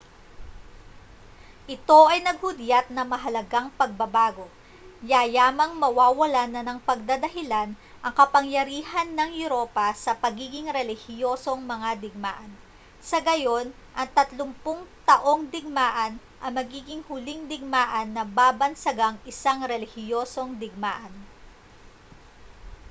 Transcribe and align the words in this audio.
ito 1.75 1.99
ay 2.11 2.19
naghudyat 2.27 2.87
ng 2.91 3.05
mahalagang 3.13 3.67
pagbabago 3.79 4.47
yayamang 5.11 5.73
mawawalan 5.81 6.49
na 6.53 6.61
ng 6.67 6.79
pagdadahilan 6.87 7.69
ang 8.03 8.13
kapangyarihan 8.19 9.09
ng 9.17 9.29
europa 9.43 9.87
sa 10.03 10.11
pagiging 10.23 10.67
relihiyosong 10.77 11.61
mga 11.73 11.89
digmaan 12.03 12.49
sa 13.09 13.17
gayon 13.27 13.67
ang 13.97 14.09
tatlumpung 14.17 14.81
taong 15.09 15.41
digmaan 15.53 16.13
ang 16.43 16.53
magiging 16.57 17.01
huling 17.09 17.41
digmaan 17.51 18.07
na 18.15 18.23
babansagang 18.37 19.17
isang 19.31 19.59
relihiyosong 19.71 20.49
digmaan 20.63 21.13